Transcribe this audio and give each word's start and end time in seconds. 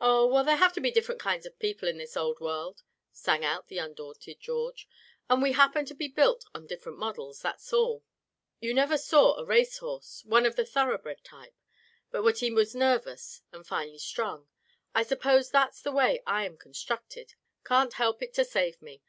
"Oh! 0.00 0.28
well, 0.28 0.44
there 0.44 0.54
have 0.58 0.72
to 0.74 0.80
be 0.80 0.92
different 0.92 1.20
kinds 1.20 1.44
of 1.44 1.58
people 1.58 1.88
in 1.88 1.98
this 1.98 2.16
old 2.16 2.38
world," 2.38 2.84
sang 3.10 3.44
out 3.44 3.66
the 3.66 3.78
undaunted 3.78 4.38
George, 4.38 4.88
"and 5.28 5.42
we 5.42 5.50
happen 5.54 5.84
to 5.86 5.92
be 5.96 6.06
built 6.06 6.44
on 6.54 6.68
different 6.68 6.98
models, 6.98 7.42
that's 7.42 7.72
all. 7.72 8.04
You 8.60 8.72
never 8.72 8.96
saw 8.96 9.34
a 9.34 9.44
race 9.44 9.78
horse, 9.78 10.22
one 10.24 10.46
of 10.46 10.54
the 10.54 10.64
thoroughbred 10.64 11.24
type, 11.24 11.58
but 12.12 12.22
what 12.22 12.38
he 12.38 12.52
was 12.52 12.76
nervous, 12.76 13.42
and 13.50 13.66
finely 13.66 13.98
strung. 13.98 14.46
I 14.94 15.02
suppose 15.02 15.50
that's 15.50 15.82
the 15.82 15.90
way 15.90 16.22
I 16.28 16.44
am 16.46 16.56
constructed. 16.56 17.34
Can't 17.64 17.94
help 17.94 18.22
it, 18.22 18.32
to 18.34 18.44
save 18.44 18.80
me. 18.80 19.02